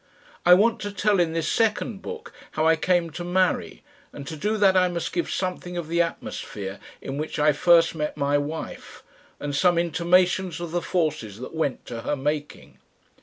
[0.47, 4.35] I want to tell in this second hook how I came to marry, and to
[4.35, 8.35] do that I must give something of the atmosphere in which I first met my
[8.35, 9.03] wife
[9.39, 12.79] and some intimations of the forces that went to her making.